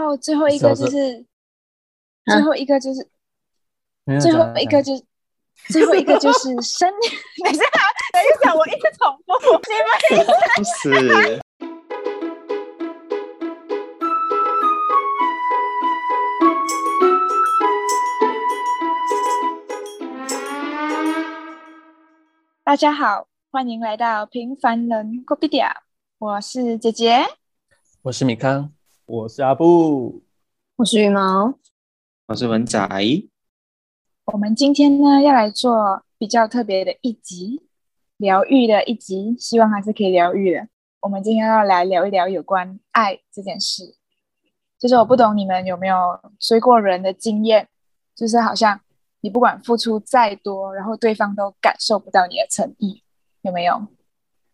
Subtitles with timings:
[0.00, 1.24] 后最后一个就是，
[2.24, 3.08] 最后一个就是，
[4.20, 5.04] 最后一个就是，
[5.68, 6.90] 最后一个就是生。
[7.44, 7.62] 等一下，
[8.12, 9.32] 等一下，我一直重复，
[9.68, 9.86] 你们
[10.20, 11.40] 一直。
[22.64, 25.76] 大家好，欢迎来到平凡人 c o p e d i a
[26.18, 27.26] 我是姐姐，
[28.02, 28.72] 我是米康，
[29.12, 30.22] 我是阿布，
[30.76, 31.52] 我是羽毛，
[32.28, 32.78] 我是文仔。
[34.26, 37.60] 我们今天呢要来做比较特别的一集，
[38.18, 40.68] 疗愈的一集，希望还是可以疗愈的。
[41.00, 43.96] 我们今天要来聊一聊有关爱这件事，
[44.78, 45.96] 就是我不懂你们有没有
[46.38, 47.66] 追过人的经验，
[48.14, 48.80] 就是好像。
[49.22, 53.02] 你不管付出再多，然后对方都感受不到你的诚意，
[53.42, 53.88] 有没有？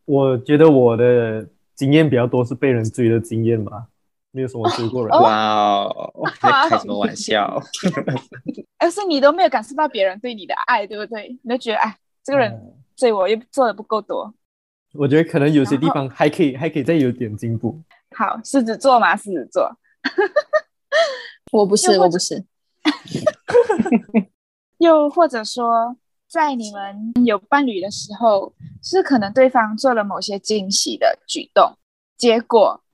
[0.06, 3.86] 我觉得我的经验比较多是被人追的经验吧，
[4.36, 5.18] 没有什么追过人。
[5.18, 7.58] 哇哦，开什么玩笑？
[8.78, 11.38] 而是你都没有感受到别人对你的爱，对不对？
[11.42, 12.52] 你就觉得哎，这个人
[12.94, 14.34] 追我又做的不够多。
[14.92, 17.80] 我觉得可能有些地方还可以，还可以再有点进步。
[18.14, 19.74] 好，狮子座嘛，狮子座。
[21.50, 22.44] 我不是，我不是。
[24.76, 25.96] 又或者说，
[26.28, 31.78] 在你们有伴侣的时候，是可能对方做了某些惊喜的举动，
[32.18, 32.85] 结果哎，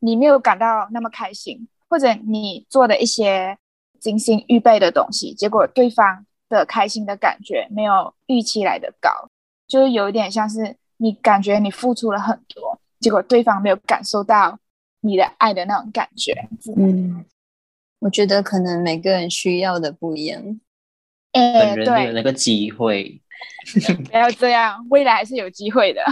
[0.00, 3.56] 你没有感到那么开心，或者你做的一些
[4.00, 9.10] 精心预备的东西，结果对方的开心的感觉没有预期来的高，
[9.66, 14.58] 就是有一点像是你感觉你付出了很多，结果对方没有感受到
[15.00, 16.48] 你的爱的那种感觉。
[16.76, 17.24] 嗯，
[17.98, 20.60] 我觉得可能每个人需要的不一样。
[21.32, 23.20] 本人没有那个机会，
[24.10, 26.02] 不要这样，未来还是有机会的。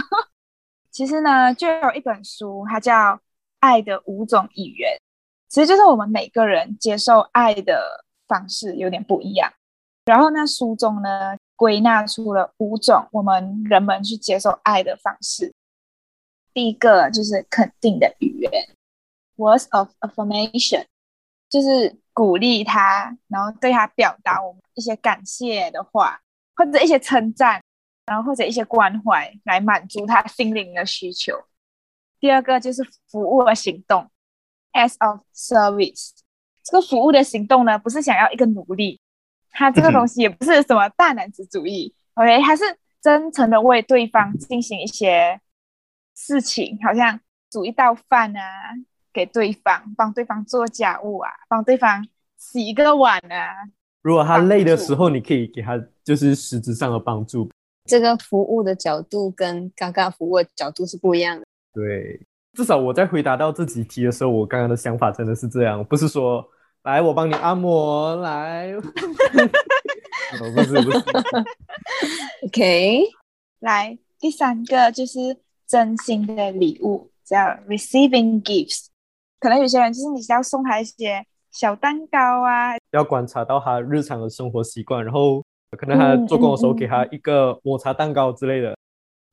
[0.91, 2.93] 其实呢，就有一本书，它叫
[3.65, 4.91] 《爱的五种语言》，
[5.49, 9.51] 其实就是我们每个人接受爱的方式有点不一样。
[10.05, 15.51] 然后那书中呢，归纳出了五种我们人们去接受爱的方式。
[16.53, 18.51] 第一个就是肯定的语言
[19.37, 20.85] ，words of affirmation，
[21.49, 21.97] 就是。
[22.15, 26.17] 鼓励他，然后对他表达我们一些感谢的话，
[26.55, 27.61] 或者一些称赞，
[28.05, 31.33] 然后或者一些关怀，来满足他心灵的需求。
[32.25, 34.09] 第二个就是服务的行动
[34.73, 36.09] ，as of service。
[36.63, 38.99] 这个服务的行动呢，不是想要一个奴隶，
[39.51, 42.63] 他这个东西也不是什么大男子主义，OK，他是
[42.99, 45.39] 真诚的为对方进行一些
[46.15, 47.19] 事情，好像
[47.51, 48.41] 煮一道饭啊。
[49.13, 52.05] 给对方帮对方做家务啊，帮对方
[52.37, 53.69] 洗一个碗啊。
[54.01, 57.47] 如果他累的时候，你可以给他就是实质上的帮助。
[57.85, 61.45] 这个服务的角度跟刚刚服务的角度是不一样的。
[61.75, 62.19] 对，
[62.53, 66.43] 至少我在回答到这几题的时候，我刚刚的想法真的是这样，不是说
[66.83, 68.71] 来我帮你按摩来。
[70.39, 71.03] 不是不是。
[72.47, 73.03] OK，
[73.59, 75.19] 来第三个就是
[75.67, 77.37] 真心的礼物，叫
[77.67, 78.87] receiving gifts。
[79.39, 85.43] 可能有些人就是你要送他一些小蛋糕啊，要观察到他日常的生活习惯，然后
[85.77, 88.75] 可能他做工的时候给他一个抹茶蛋糕之类的。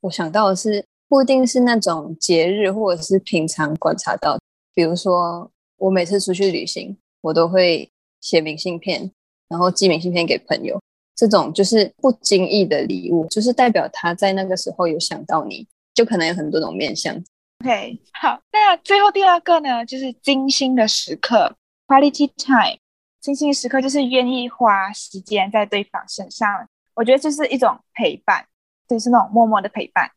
[0.01, 4.39] 我想到的是，不一定是那种节日，或者是平常观察到，
[4.73, 7.87] 比如说我每次出去旅行，我都会
[8.23, 9.13] 写明信片，
[9.47, 10.81] 然后寄明信片给朋友，
[11.15, 17.15] 这种就是不经意的礼物，就是代表他在那个时候有想到你，就可能有很多种面相。
[17.63, 21.55] OK，好，那最后第二个呢，就是精心的时刻
[21.89, 22.79] ，quality time。
[23.21, 26.49] 精心时刻就是愿意花时间在对方身上，
[26.95, 28.47] 我觉得这是一种陪伴，
[28.89, 30.11] 就是那种默默的陪伴。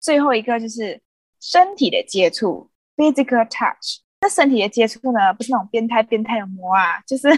[0.00, 1.00] 最后一个就是
[1.40, 4.00] 身体的接触，physical touch。
[4.22, 7.28] 那身体的接触呢，不是那种变态变态的摸啊， 就是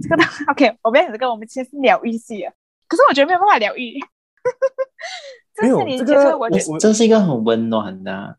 [0.00, 0.16] 这个。
[0.48, 2.52] OK，我不要讲这个，我们其实是疗愈系的，
[2.86, 3.98] 可是我觉得没有办法疗愈。
[5.62, 8.38] 没有这个，我觉这是一个很温暖的。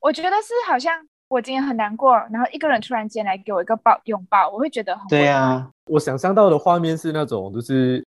[0.00, 5.70] 我觉得是好像我今天很难过，然后一个人突然间来给我一个抱拥抱，我会觉得很对啊。
[5.86, 8.04] 我想象到的画面是那种，就是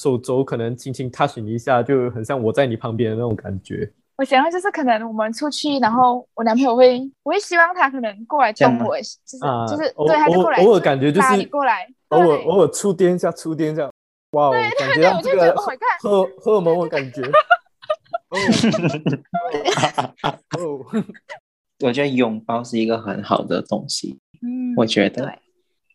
[0.00, 3.92] 手肘可能轻轻 touch 你一下，就很像我在你旁边的那种感觉。
[4.18, 9.38] 我想到就是可能我们出去，然后我男朋友会，我会希望他可能过来动我，就是
[9.68, 13.88] 就是对，他就过来，偶尔感觉就是你过来，偶尔偶尔触电一下，触电一下，
[14.32, 15.54] 哇，感觉到这个
[16.00, 17.22] 荷荷尔蒙的感觉。
[20.58, 20.84] 哦，
[21.80, 24.18] 我觉得拥抱是一个很好的东西。
[24.42, 25.24] 嗯，我觉得。
[25.24, 25.38] 对。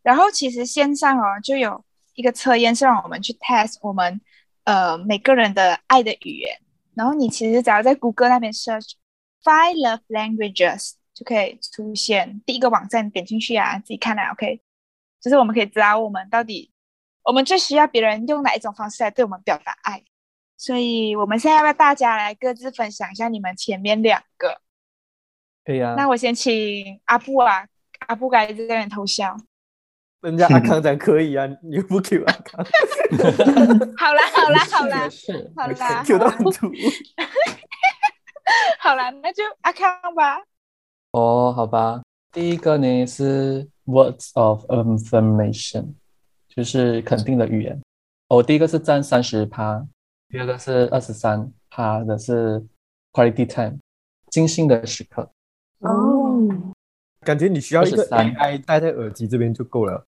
[0.01, 1.83] 然后其实线上哦，就有
[2.15, 4.19] 一个测验是让我们去 test 我们
[4.63, 6.57] 呃每个人的爱的语言。
[6.95, 8.93] 然后你其实只要在谷歌那边 search
[9.43, 14.61] five love languages，就可以出现第一个网站，点进去啊，自己看啊，OK，
[15.21, 16.71] 就是我们可以知道我们到底
[17.23, 20.03] 我们最需要别人用哪一种方式来对我们表达爱。
[20.55, 24.61] 所以，我们现在要不要大家来各自分享一下你们前面两个？
[25.65, 25.95] 可以啊。
[25.97, 27.67] 那我先请阿布啊，
[28.07, 29.35] 阿布该在这边偷笑。
[30.23, 32.65] 人家阿康讲可以啊，你不 Q 阿康。
[33.97, 35.09] 好啦好啦好啦，
[35.57, 36.71] 好啦，Q 到土。
[38.79, 40.39] 好啦，那就阿康吧。
[41.11, 42.01] 哦，好吧。
[42.31, 45.93] 第一个呢是 words of affirmation，
[46.47, 47.81] 就是肯定的语言。
[48.29, 49.85] 哦，第一个是占三十趴。
[50.29, 52.65] 第二个是二十三，趴的是
[53.11, 53.77] quality time，
[54.29, 55.29] 精心的时刻。
[55.79, 56.47] 哦，
[57.19, 60.05] 感觉你需要一个 AI 戴在耳机这边就够了。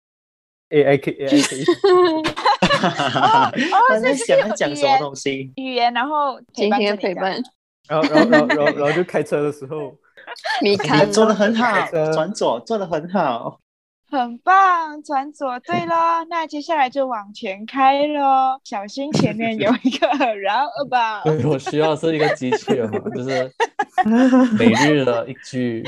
[0.71, 1.65] AI 可以，AI 可以。
[1.93, 2.23] 哦
[3.91, 5.53] 哦，在想讲什么东西？
[5.57, 7.43] 语言，然后今天陪伴。
[7.89, 9.95] 然后，然后，然后，然后，然后就开车的时候，
[10.63, 13.61] 你看，做的很好，转左做的很好。
[14.11, 20.07] 很棒，转左对了，那接下来就往前开喽，小心前面有一个
[20.37, 21.25] roundabout。
[21.25, 23.51] 对我需要是一个机器人嘛，就是
[24.59, 25.83] 每日的一句。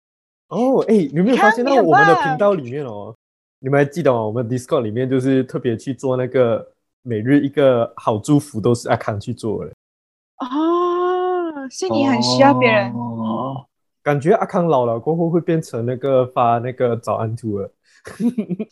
[0.48, 3.14] 哦，哎，你有没有发现到我们的频道里面哦？
[3.64, 4.20] 你们还记得吗？
[4.20, 6.68] 我们 Discord 里面就是特别去做那个
[7.02, 9.70] 每日一个好祝福，都是阿康去做的。
[10.38, 12.92] 哦，是你很需要别人。
[12.92, 13.64] 哦
[14.02, 17.72] 感觉阿康老了过后会变成那个发那个早安图了，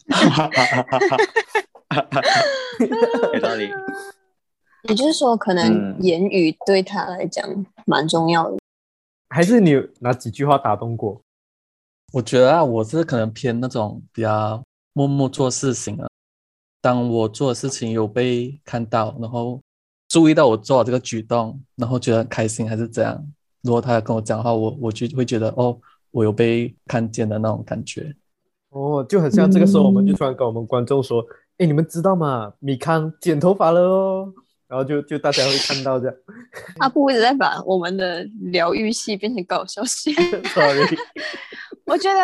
[0.09, 2.23] 哈哈哈
[3.33, 3.71] 有道理。
[4.89, 8.59] 也就是说，可能言语对他来讲蛮重要的。
[9.29, 11.23] 还是你哪几句话打动过？
[12.13, 14.61] 我觉得啊，我是可能偏那种比较
[14.93, 16.07] 默默做事情啊。
[16.81, 19.61] 当我做的事情有被看到，然后
[20.09, 23.23] 注意到我做这个举动，然后觉得开心，还是这样。
[23.63, 25.79] 如果他要跟我讲话，我我就会觉得哦，
[26.11, 28.15] 我有被看见的那种感觉。
[28.71, 31.25] 哦，就很像这个时候，我们就突然跟我们观众说
[31.59, 32.53] ：“哎，你们知道吗？
[32.61, 34.33] 米康剪头发了哦。”
[34.67, 36.17] 然后就就大家会看到这样。
[36.79, 38.23] 阿布一直在把我们的
[38.53, 40.15] 疗愈系变成搞笑系。
[40.55, 40.97] Sorry。
[41.85, 42.19] 我觉得，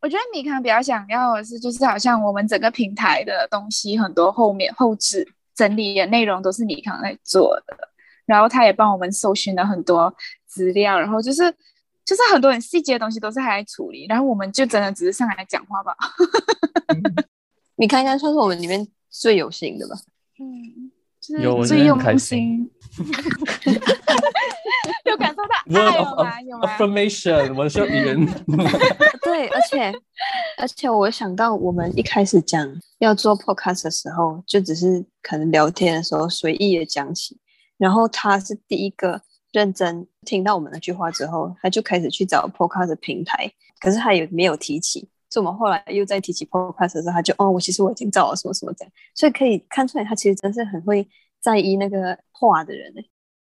[0.00, 7.76] 我觉得米康比较想要的是，就是好像我们整个平台的东西，很多后面后置整理的内容都是米康在做的，
[8.26, 10.14] 然后他也帮我们搜寻了很多。
[10.50, 11.42] 资料，然后就是
[12.06, 15.94] 就是很多很细节的东西都是他在处理，然后我们就真的只是上来讲话吧。
[17.76, 19.94] 你看，应该算是我们里面最有心的吧？
[20.40, 20.90] 嗯，
[21.20, 22.70] 就是最用心。
[25.04, 25.48] 有感受到
[25.80, 26.40] 爱吗？
[26.40, 28.26] 有吗？Affirmation，我需要语言。
[29.38, 29.92] 对，而且
[30.58, 32.68] 而且我想到我们一开始讲
[32.98, 37.38] 要做 podcast 的时候，就只是可能聊天的时候随意的讲起，
[37.76, 39.20] 然后他是第一个。
[39.50, 43.50] 认真听到我们那句话之后，他就开始去找 Podcast 平台，
[43.80, 45.08] 可是他也没有提起。
[45.30, 51.08] 所以我们后来又在提起 Podcast 的时候，他就哦，我其实我已经找了什么什么这样，所以可以看出来，他其实真是很会
[51.40, 53.00] 在意那个话的人呢。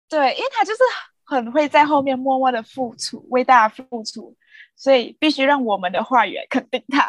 [0.10, 0.80] 对，因为他就是
[1.24, 4.36] 很会在后面默默的付出，为大家付出，
[4.76, 7.08] 所以必须让我们的话语肯定他。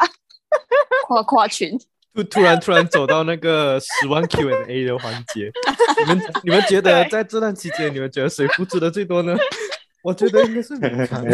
[1.07, 1.77] 夸夸群。
[2.13, 5.51] 突突然突然走到那个十万 Q&A 的环节，
[5.99, 9.35] 你们你们觉得在这段期间，你们觉得谁付出的最多呢？
[10.01, 11.23] 我觉得应该是米康。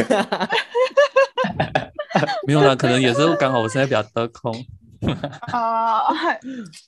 [2.46, 4.54] 没有啦，可能也是刚好我现在比较得空。
[5.54, 6.04] 哦，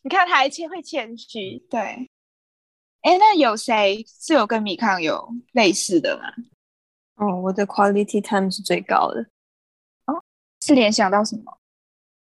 [0.04, 1.80] 你看他还谦会谦虚，对。
[1.80, 6.24] 哎，那有谁是有跟米康有类似的吗？
[7.16, 9.26] 哦，我的 quality time 是最高的。
[10.66, 11.58] 哦，是联想到什么？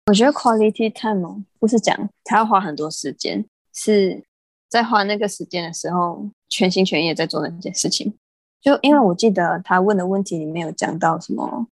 [0.07, 4.25] 我觉得 quality time 不是讲他要花很多时间，是
[4.69, 8.15] 在花那个时间的时候，全心全意在做那件事情。
[8.61, 11.67] 就因为我记得他问的问题里面有讲到什么，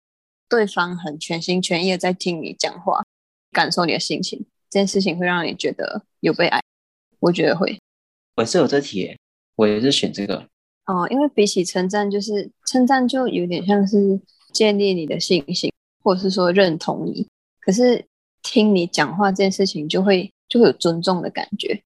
[0.50, 3.04] 对方很全心全意的在听你讲话，
[3.52, 4.40] 感受你的心情，
[4.70, 6.62] 这件事情会让你觉得有被爱。
[7.20, 7.80] 我觉得会。
[8.36, 9.18] 我是有这题，
[9.56, 10.48] 我也是选这个。
[10.86, 14.20] 哦，因为比起称赞，就是称赞就有点像是
[14.52, 15.72] 建立你的信心，
[16.10, 17.28] 或者是说认同你，
[17.62, 18.04] 可是。
[18.42, 21.84] 听你讲话这件事情，就会就会有尊重的感觉，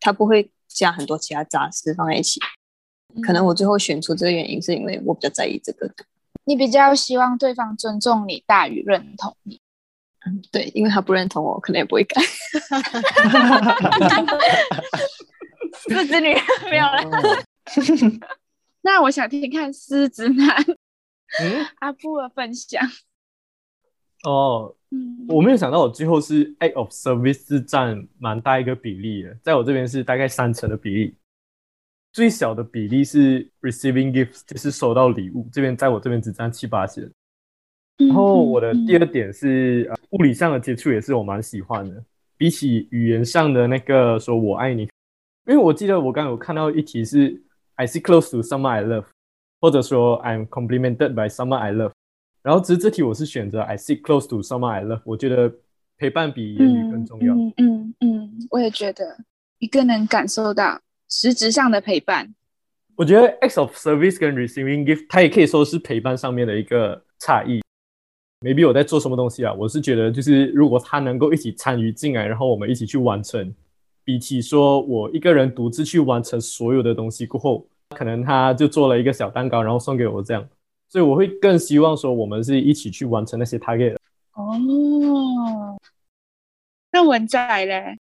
[0.00, 2.40] 他不会加很多其他杂事放在一起。
[3.24, 5.88] 可能我最后选出这个原因，是因为我比较在意这个。
[6.44, 9.60] 你比较希望对方尊重你大于认同你。
[10.26, 12.20] 嗯，对，因为他不认同我，可能也不会改。
[15.88, 16.34] 狮子女
[16.68, 17.00] 没有 了。
[18.82, 20.56] 那我想听听看狮子男，
[21.40, 22.82] 嗯，阿布的分享。
[24.22, 24.74] 哦。
[25.26, 31.14] 我没有想到，我最后是 act of service 是占蛮大一个比例的，在我这边是大概三成的比例，
[32.12, 37.10] 最小的比例是 receiving gifts，就是收到礼物，这边在我这边只占七八千。
[37.96, 42.04] 然后我的第二点是，呃，物理上的接触也是我蛮喜欢的，
[42.36, 44.82] 比起语言上的那个说我爱你，
[45.46, 47.40] 因为我记得我刚有看到一题是
[47.76, 49.06] I see close to someone I love，
[49.58, 51.92] 或者说 I'm complimented by someone I love，
[52.42, 55.52] 然后只是这题我是选择 I see close to someone I love，我觉得
[55.96, 57.34] 陪伴比言语更重要。
[57.34, 59.16] 嗯嗯嗯，我也觉得
[59.58, 62.34] 一个能感受到实质上的陪伴。
[62.96, 67.62] 我觉得 acts of service 跟 receiving gift，它也可以说是陪伴上面的一个差异。
[68.40, 69.52] maybe 我在做什么东西啊？
[69.54, 73.54] 我是觉得，就是如果他能够一起参与进来，然后我们一起去完成，
[74.04, 80.44] 比起说我一个人独自去完成所有的东西过后，可能他就做了一个小蛋糕，然后送给我这样，
[80.92, 83.96] 所以我会更希望说我们是一起去完成那些 target。
[84.34, 85.78] 哦，
[86.90, 87.96] 那文仔嘞？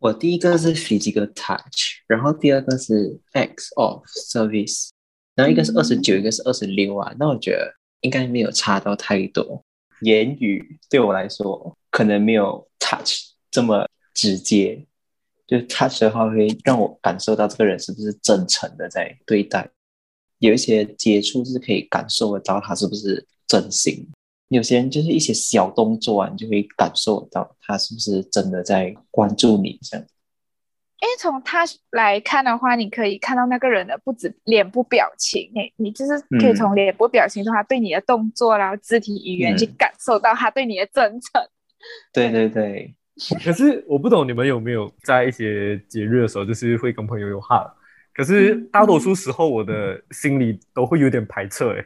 [0.00, 4.88] 我第一个是 physical touch，然后第二个是 acts of service，
[5.36, 7.14] 然后一个是二十九，一个是二十六啊。
[7.16, 7.76] 那我觉得。
[8.02, 9.62] 应该没有差到太多，
[10.00, 14.86] 言语对我来说可能没有 touch 这么直接，
[15.46, 19.68] 就 touch 的话会让我感受到这个人是不是真诚的在对待，
[20.40, 24.06] 有一些接触是可以感受得到他是不是真心，
[24.48, 30.06] 有些人就是一些小动作啊，你就会感受到他是不是真的在关注你这样。
[31.02, 41.42] 因为从他来看的话，你可以看到那个人的不止脸部表情，你你就是可以从脸部表情中，他对你的动作，然后肢体语言去感受到他对你的真诚。
[42.12, 42.94] 对对对。
[43.42, 47.74] 可是我不懂你们有没有在一些节日的时候，就是会跟朋友有哈，
[48.20, 51.82] 可是大多数时候我的心里都会有点排斥，哎，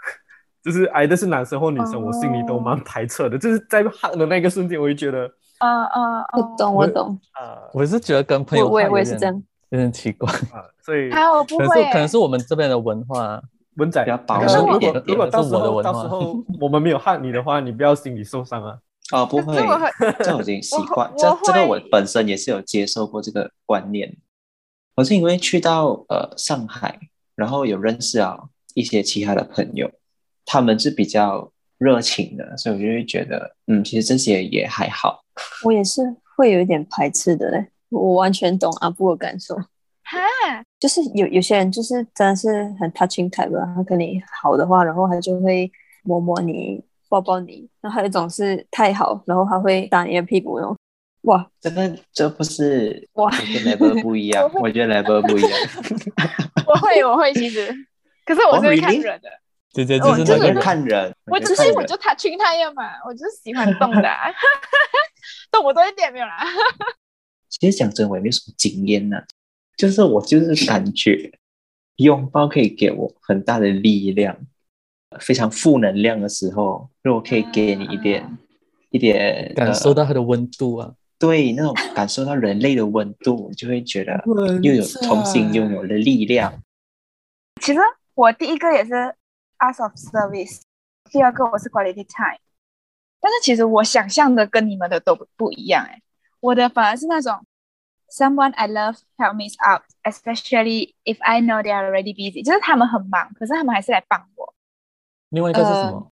[0.62, 5.26] 就是挨的是男生或女生，我心里都蛮排斥的，就是在哈的那个瞬间，我就觉得。
[5.56, 7.18] 啊啊，我懂，我懂。
[7.32, 10.60] 啊，我是觉得跟朋友我我也是这样，有点奇怪 啊。
[10.84, 13.40] 所以，我不会，可能是我们这边的文化，
[13.76, 14.92] 文仔比较保守一点。
[15.06, 18.76] 如果到时候到时候我们没有害你的话，你不要心里受伤啊。
[19.12, 19.56] 啊，不会，
[20.22, 21.10] 这我已经习惯。
[21.16, 24.14] 这这个我本身也是有接受过这个观念。
[25.00, 27.00] 我是因为去到呃上海，
[27.34, 28.38] 然后有认识啊
[28.74, 29.90] 一些其他的朋友，
[30.44, 35.24] 他们是比较热情的，所以我就会觉得，嗯，其实这些也还好。
[35.64, 36.02] 我也是
[36.36, 39.56] 会有一点排斥的嘞，我完全懂阿布的感受。
[39.56, 40.20] 哈，
[40.78, 47.66] 就是有有些人就是真的是很 touching type 的，他跟你好的话，然后他就会摸摸你、抱抱你。
[47.80, 50.76] 然后还有一种是太好，然后他会打你的屁股那种。
[51.22, 55.50] 哇，真的这不是哇，跟 level 不一样，我觉得 level 不一样。
[56.66, 57.68] 我会，我会，其实，
[58.24, 59.28] 可是我是看人的。
[59.72, 64.08] 对对对就是那个看人，我只是我就他亲他呀嘛，我就是喜欢动的，
[65.52, 66.38] 动我多一点没有啦。
[67.48, 69.22] 其实讲真，我也没什么经验呢，
[69.76, 71.30] 就是我就是感觉
[71.96, 74.36] 拥抱可以给我很大的力量，
[75.20, 78.38] 非常负能量的时候，如果可以给你一点
[78.90, 84.20] 一点感受到它的温度啊，对，那种感受到人类的温度，就会觉得
[84.62, 86.52] 又有重新拥有了力量。
[87.60, 87.78] 其实
[88.14, 89.14] 我第一个也是。
[89.62, 90.62] As of service，
[91.10, 92.40] 第二个我是 quality time，
[93.20, 96.00] 但是其实我想象的跟你们的都不不一样哎，
[96.40, 97.44] 我的反而是那种
[98.08, 104.54] someone I love help me out，especially if I know they are already busy，就是他们很忙，可是他们还是来帮我。
[105.28, 106.09] 另外一个是什么？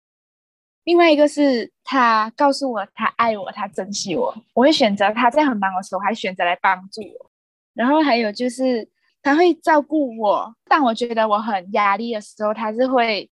[0.84, 7.30] 另外一个是他告诉我他爱我，他珍惜我，我会选择他在很忙的时候还选择来帮助我。
[7.74, 8.88] 然后还有就是
[9.22, 13.28] 他会照顾我，当我觉得我很压力的时候，他是会。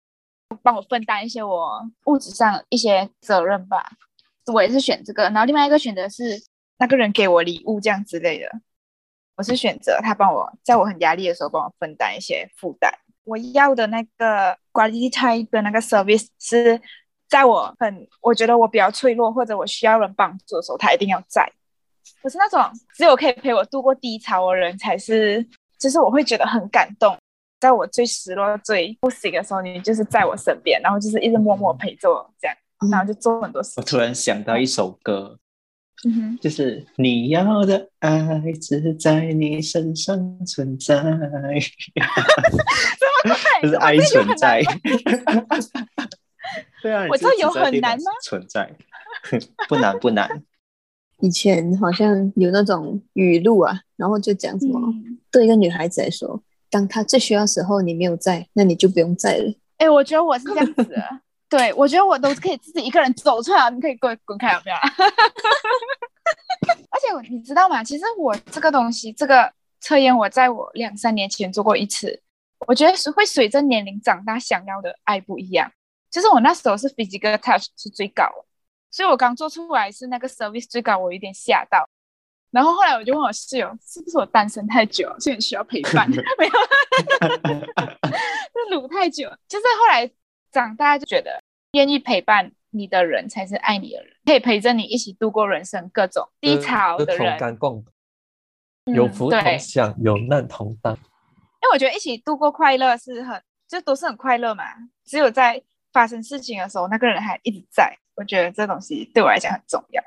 [0.62, 3.84] 帮我分担一些我物质上一些责任吧，
[4.54, 5.24] 我也是选这个。
[5.24, 6.40] 然后另外一个选择是
[6.78, 8.48] 那个人给我礼物这样之类的，
[9.36, 12.92] 我是选择他帮我在我很压力的时候帮我分担一些负担。
[13.24, 16.80] 我要的那个 quality time 的那个 service 是
[17.28, 21.50] 在我很我觉得我比较脆弱或者我需要人帮助的时候，他一定要在。
[22.22, 22.60] 可是那种
[22.94, 25.44] 只有可以陪我度过低潮的人才是，
[25.78, 27.16] 就是我会觉得很感动。
[27.58, 32.56] 在我最失落、最不行的时候，你就是在我身边，然后就是一直默默陪着我，这样，
[32.90, 33.72] 然后就做很多事。
[33.78, 35.38] 我突然想到一首歌，
[36.06, 38.12] 嗯哼，就是你要的爱
[38.60, 41.90] 只在你身上存在， 什
[43.24, 44.62] 么就是爱存在。
[46.82, 48.10] 对啊，我知道有很难吗？
[48.22, 48.70] 存在
[49.68, 50.42] 不难不难。
[51.20, 54.78] 以前好像有那种语录啊，然后就讲什么
[55.30, 56.42] 对一个女孩子来说。
[56.68, 59.54] 当她最需要时候，你没有在，那你就不用在了。
[59.78, 60.94] 哎，我觉得我是这样子，
[61.48, 64.76] 对我觉得我都可以自己一个人走出来，你可以滚滚开，有没有？
[66.90, 67.82] 而且你知道吗？
[67.84, 72.20] 其实我这个东西，这个测验，我在我两三年前做过一次。
[72.66, 75.70] 我觉得是会随着年龄长大，想要的爱不一样。
[76.16, 78.46] 就是我那时候是 physical touch 是最高的，
[78.90, 81.86] 所以我刚做出来是那个 service 最高，我有点吓到。
[82.50, 86.08] 然后后来我就问我室友，是不是我单身太久了，所以很需要陪伴？
[86.08, 86.52] 没有，
[87.52, 89.28] 是撸太久。
[89.46, 90.10] 就是后来
[90.50, 91.38] 长大就觉得，
[91.72, 100.94] 愿意陪伴你的人才是爱你的人，可以陪着你一起度过人生各种低潮的人，同甘共苦，有福同享，有难同当。
[100.94, 104.64] 因为我觉得一起度过快乐是很，就都是很快乐嘛。
[105.04, 105.62] 只有在
[105.96, 110.04] 发生事情的时候，那个人还一直在，我觉得这东西对我来讲很重要。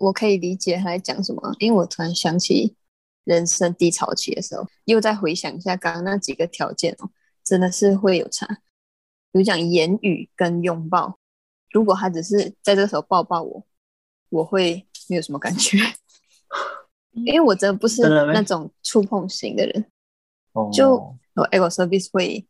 [0.00, 2.74] 我可以理解他在讲什么，因为我突然想起
[3.24, 7.10] 人生低潮期的时候，又再回想一下刚刚那几个条件哦，
[7.44, 8.46] 真的是会有差。
[9.30, 11.18] 比如讲言语跟拥抱，
[11.72, 13.66] 如果他只是在这个时候抱抱我，
[14.30, 15.76] 我会没有什么感觉，
[17.12, 19.84] 因为我真的不是那种触碰型的人。
[20.72, 20.94] 就
[21.34, 22.46] 我 ego service 会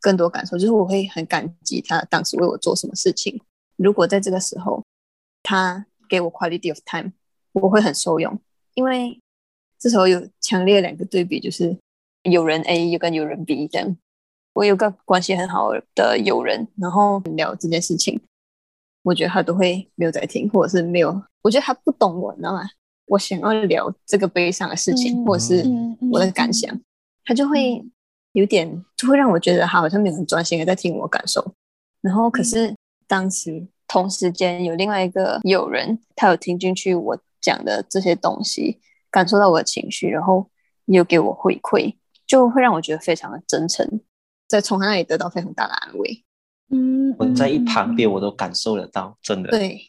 [0.00, 3.40] 更多感受，就是我会很感激他当时为我做什么事情。
[3.76, 4.82] 如果在这个时候
[5.42, 7.12] 他给我 quality of time，
[7.52, 8.38] 我会很受用，
[8.74, 9.20] 因为
[9.78, 11.76] 这时候有强烈两个对比，就是
[12.22, 13.96] 有人 A 又跟有人 B 这样。
[14.54, 18.20] 我有个关系很好的友人，然后聊这件事情，
[19.02, 22.68] 我觉得他都会没有在听，或者是没有，我觉得他不懂我，你知道吗？
[23.06, 25.64] 我想要聊这个悲伤的事情，或者是
[26.10, 26.76] 我的感想，
[27.24, 27.80] 他就会
[28.38, 31.54] 有点，就会让我觉得他好像没有很专心的在听我感受。
[32.00, 32.74] 然后可是
[33.06, 33.66] 当时。
[33.90, 38.78] 同时间有另外一个友人，他有听进去我讲的这些东西，
[39.10, 40.46] 感受到我的情绪，然后
[40.84, 41.94] 又给我回馈，
[42.26, 44.02] 就会让我觉得非常的真诚，
[44.46, 46.22] 在从他那里得到非常大的安慰。
[46.68, 49.48] 嗯，我在一旁边我都感受得到，真的。
[49.48, 49.80] 对，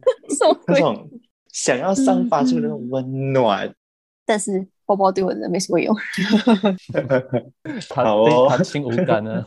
[0.66, 1.10] 那种
[1.52, 3.70] 想要散发出那种温暖，
[4.24, 5.94] 但是包包对我的没什么用。
[7.88, 9.44] 他对他心无感呢。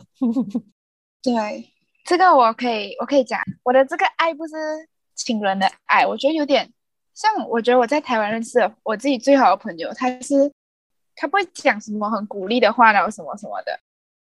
[1.22, 1.72] 对。
[2.04, 4.54] 这个我可以，我可以讲，我的这个爱不是
[5.16, 6.72] 情人的爱，我觉得有点
[7.14, 10.48] 像，我觉得我在台湾认识我自己最好的朋友，他是
[11.16, 13.76] 他不会讲什么很鼓励的话，然后什么什么的，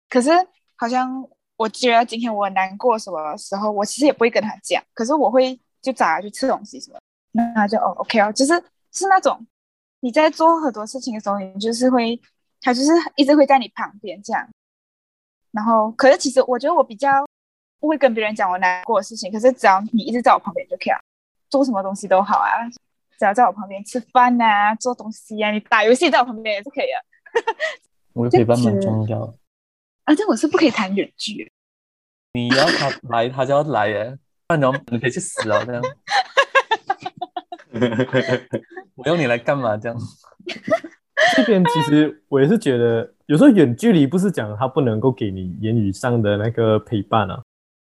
[0.09, 0.31] 可是
[0.75, 1.23] 好像
[1.55, 6.97] 我觉得今天我难过什么时候，我其实也不会跟他讲，可是我会就找他去吃东西什么，
[7.33, 8.53] 那他就哦 OK 哦，就是
[8.91, 9.39] 是那种
[9.99, 12.19] 你在做很多事情的时候，你就是会
[12.61, 14.47] 他就是一直会在你旁边这样，
[15.51, 17.25] 然后可是其实我觉得我比较。
[17.79, 20.99] 不会跟别人讲我难过的事情，可是只要你一直在我旁边就可以了，
[21.47, 22.49] 做什么东西都好啊，
[23.19, 27.45] 只要在我旁边吃饭啊，做东西啊，你打游戏在我旁边也是可以的。
[28.13, 29.31] 我的陪伴蛮重要。
[30.05, 31.51] 啊，这我是不可以谈远距。
[32.33, 35.83] 你要他来，他就要来耶，不然你可以去死啊这样。
[38.95, 39.97] 我用你来干嘛这样？
[41.35, 47.41] 这边其实我也是觉得，有时候远距离不是讲他不能够给你言语上的那个陪伴啊。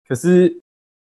[0.07, 0.59] 可是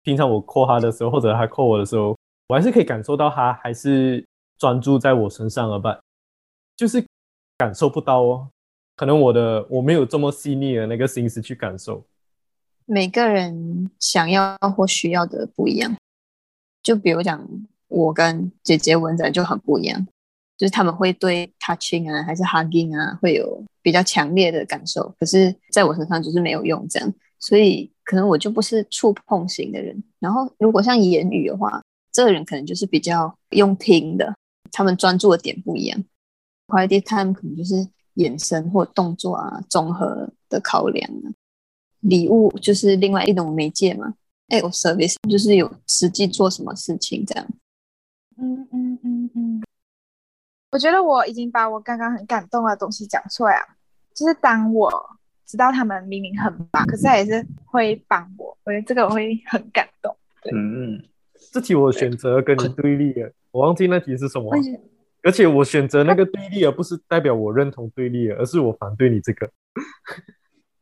[0.02, 2.16] 平常我 call 他的时候，或者他 call 我的时候，
[2.48, 4.24] 我还是可以感受到他还是
[4.58, 5.98] 专注在我身上了吧？
[6.76, 7.04] 就是
[7.58, 8.48] 感受不到哦，
[8.96, 12.04] 可能我的我没有这么细腻的那个心思去感受。
[12.86, 15.96] 每个人想要或需要的不一样，
[16.82, 17.46] 就比如讲
[17.92, 20.06] 我跟姐姐文仔就很不一样，
[20.58, 27.90] 就是他们会对 touching 啊，还是 hugging 啊，会有比较强烈的感受，可是在我身上就是没有用这样，所以。
[28.04, 34.34] 可能我就不是触碰型的人，然后如果像言语的话，这个人可能就是比较用听的，
[34.72, 36.04] 他们专注的点不一样。
[36.66, 41.08] Quality time 可能就是眼神或动作啊，综合的考量。
[42.00, 44.12] 礼物就是另外一种媒介嘛。
[44.48, 47.46] 哎，我 service 就是有实际做什么事情这样。
[48.38, 49.62] 嗯嗯嗯嗯，
[50.70, 53.66] 我觉得我已经把我刚刚很感动的东西讲出来了，
[54.14, 55.10] 就是当我。
[55.44, 60.16] 知道他们明明很忙，可是他也是会帮我，我觉得这个我会很感动。
[60.50, 60.98] 嗯，
[61.52, 64.50] 这题我选择跟你对立了，我忘记那题是什么。
[65.22, 69.50] 而且我选择那个对立，而不是代表我认同对立，而是我反对你这个。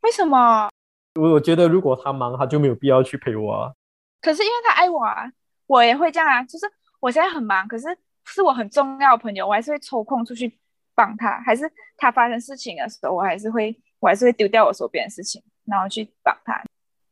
[0.02, 0.70] 为什么？
[1.18, 3.72] 我我觉得如果他忙，他就没有必要去陪我啊。
[4.20, 5.32] 可是因为他爱我啊，
[5.66, 6.44] 我也会这样啊。
[6.44, 6.66] 就是
[7.00, 7.86] 我现在很忙，可是
[8.26, 10.56] 是我很重要的朋友，我还是会抽空出去
[10.94, 11.40] 帮他。
[11.40, 13.76] 还是他发生事情的时候，我还是会。
[14.02, 16.58] 我还是会丢掉我手边的事情，然后去帮他。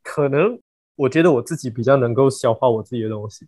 [0.03, 0.59] 可能
[0.97, 3.47] 我觉得我自己比较能够消化我自己的东西，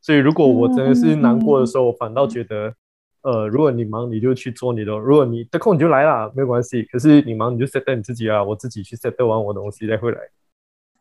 [0.00, 2.74] 所以如果我真的是难过的时候，我反倒觉得，
[3.20, 6.82] 呃，如果你忙，你就去做你的；如果你得空，你就来啦，没有关系。
[6.84, 10.18] 可是你忙，你就 set 你自己啊，我自己去 set 完我的东西再回来。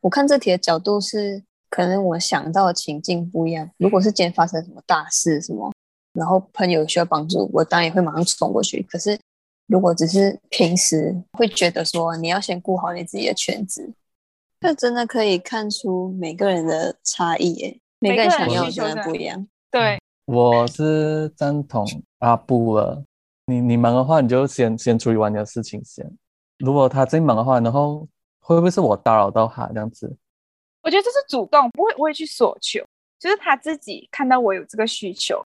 [0.01, 3.69] 我看这题的角度是，可能我想到的情境不一样。
[3.77, 5.71] 如果是今天发生什么大事，什么，
[6.13, 8.81] 然后朋友需要帮助，我当然也会马上冲过去。
[8.89, 9.17] 可是。
[9.69, 13.91] 如果只是平时会觉得说你要先顾好你自己的圈子，
[14.61, 19.45] 这真的可以看出每个人的差异耶，每个人想要的真的不一样。
[19.69, 21.85] 对，我是赞同
[22.19, 23.03] 阿布了。
[23.47, 26.09] 你你忙的话，你就先先处理完你的事情先。
[26.59, 28.07] 如果他真忙的话，然后
[28.39, 30.15] 会不会是我打扰到他这样子？
[30.87, 32.81] 我觉得这是主动，不会不会去索求，
[33.19, 35.37] 就是他自己看到我有这个需求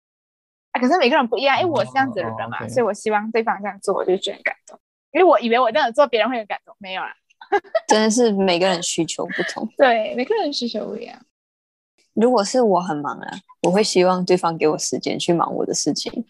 [0.73, 0.79] 啊。
[0.79, 4.79] 可是每个人不一样，因为我是这样子的人嘛，所以我希望对方这样做，我就觉得很感动。
[5.13, 7.15] 因为我以为我这样做别人会很感动，没有啦。
[7.89, 9.67] 真的是每个人需求不同。
[9.79, 11.19] 对，每个人需求不一样。
[12.13, 16.27] 如果是我很忙啊，我会希望对方给我时间去忙我的事情，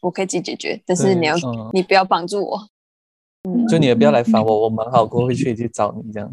[0.00, 2.68] 我可以自己解决，但是你要、嗯你不要帮助我。
[3.48, 6.32] 嗯，就你也不要来烦我，我忙好过后会去去找你这样。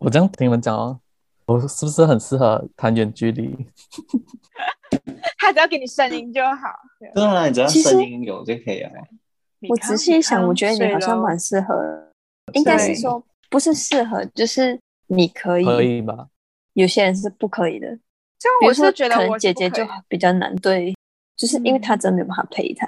[0.00, 0.98] 我这样听你们讲哦，
[1.44, 3.54] 我是不是很适合谈远距离？
[5.38, 6.68] 他只要给你声音就好。
[6.98, 8.90] 对对啊，你只要声音有就可以了。
[9.68, 12.12] 我仔细一想，我觉得你好像蛮适合的，
[12.54, 16.28] 应该是对说不是适合，就是你可以，可以吧？
[16.72, 17.86] 有些人是不可以的。
[18.38, 20.94] 就比如说我是觉得可能我姐姐就比较难对，
[21.36, 22.86] 就是因为嗯她真没有办法陪她。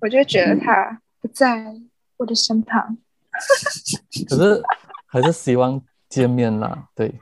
[0.00, 1.72] 我就觉得她不在
[2.16, 2.98] 我的身旁。
[4.28, 4.60] 可是
[5.06, 6.86] 还是希望见面啦。
[6.94, 7.14] 对，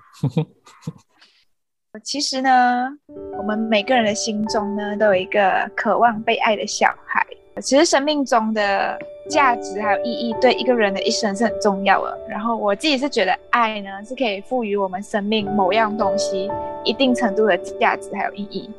[2.02, 2.88] 其实呢，
[3.36, 7.24] 我们每个人的心中呢，都有一个渴望被爱的小孩。
[7.60, 8.96] 其实生命中的
[9.28, 12.16] 价值还有意义，对一个人的一生是很重要的。
[12.28, 16.48] 然后我自己是觉得，爱呢是可以赋予我们生命某样东西
[16.84, 18.70] 一定程度的价值还有意义。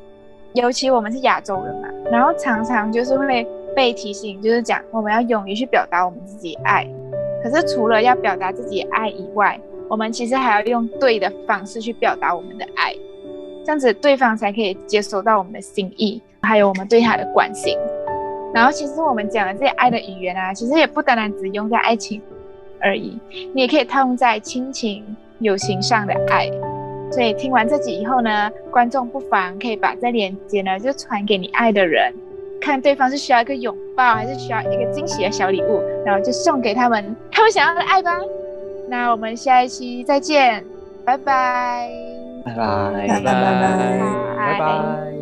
[0.53, 3.45] 尤其我们是亚洲人嘛，然后常常就是会
[3.75, 6.87] 被提醒，就是讲我们要勇于去表达我们自己爱。
[7.43, 12.93] 可是除了要表达自己爱以外，我们其实还要用对的方式去表达我们的爱，
[13.65, 17.75] 这样子对方才可以接收到我们的心意，还有我们对他的关心。
[18.53, 22.21] 然后，其实我们讲的这些爱的语言啊，其实也不单单只用在爱情
[22.79, 23.17] 而已，
[23.53, 25.03] 你也可以套用在亲情、
[25.39, 26.49] 友情上的爱。
[27.11, 32.13] 所以听完这集以后呢，观众不妨可以把这链接呢，就传给你爱的人，
[32.61, 38.19] 看对方是需要一个拥抱，还是需要一个惊喜的小礼物，然后就送给他们他们想要的爱吧。
[38.89, 40.65] 那我们下一期再见，
[41.05, 41.89] 拜拜，
[42.45, 45.18] 拜拜，拜拜，拜拜，拜拜。